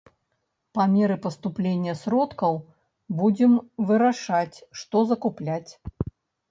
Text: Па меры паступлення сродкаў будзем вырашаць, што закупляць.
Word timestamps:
Па 0.77 0.87
меры 0.93 1.17
паступлення 1.25 1.93
сродкаў 2.01 2.57
будзем 3.21 3.53
вырашаць, 3.93 4.57
што 4.83 4.97
закупляць. 5.13 5.71